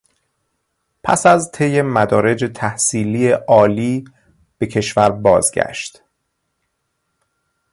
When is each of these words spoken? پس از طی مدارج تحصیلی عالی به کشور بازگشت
پس 1.03 1.25
از 1.25 1.51
طی 1.53 1.81
مدارج 1.81 2.51
تحصیلی 2.55 3.29
عالی 3.31 4.05
به 4.57 4.65
کشور 4.67 5.09
بازگشت 5.09 6.03